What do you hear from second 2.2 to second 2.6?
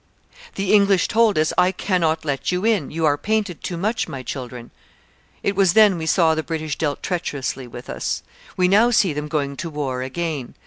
let